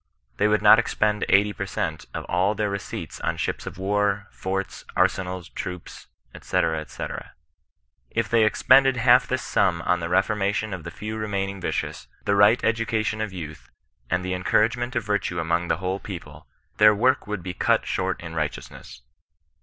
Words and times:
They 0.37 0.47
would 0.47 0.63
not 0.63 0.79
expend 0.79 1.25
eighty 1.29 1.53
per 1.53 1.67
cent, 1.67 2.07
of 2.11 2.25
all 2.25 2.55
their 2.55 2.71
receipts 2.71 3.19
on 3.21 3.37
ships 3.37 3.67
of 3.67 3.77
war, 3.77 4.25
forts, 4.31 4.83
arsenals, 4.95 5.49
troops, 5.49 6.07
&c. 6.41 6.61
&c. 6.87 7.07
If 8.09 8.27
they 8.27 8.43
expended 8.43 8.97
half 8.97 9.27
this 9.27 9.43
sum 9.43 9.79
on 9.83 9.99
the 9.99 10.09
reformation 10.09 10.73
of 10.73 10.85
the 10.85 10.89
few 10.89 11.17
remaining 11.17 11.61
yicious, 11.61 12.07
the 12.25 12.35
right 12.35 12.63
education 12.63 13.21
of 13.21 13.31
youth, 13.31 13.69
and 14.09 14.25
the 14.25 14.33
encouragement 14.33 14.95
of 14.95 15.03
virtue 15.05 15.39
among 15.39 15.67
the 15.67 15.77
whole 15.77 15.99
people, 15.99 16.47
their 16.77 16.95
work 16.95 17.27
would 17.27 17.43
be 17.43 17.53
cut 17.53 17.85
short 17.85 18.19
in 18.23 18.33
righteousness. 18.33 19.03